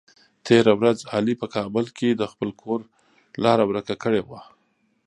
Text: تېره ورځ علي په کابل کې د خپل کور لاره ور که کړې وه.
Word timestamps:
تېره 0.45 0.73
ورځ 0.79 0.97
علي 1.13 1.33
په 1.41 1.47
کابل 1.55 1.85
کې 1.97 2.09
د 2.15 2.23
خپل 2.31 2.49
کور 2.61 2.79
لاره 3.43 3.63
ور 3.65 3.77
که 3.87 3.95
کړې 4.03 4.21
وه. 4.27 4.41